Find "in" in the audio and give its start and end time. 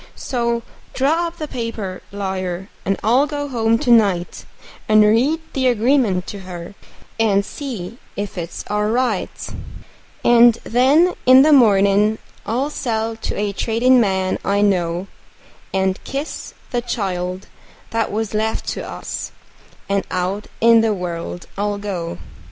11.27-11.43, 20.59-20.81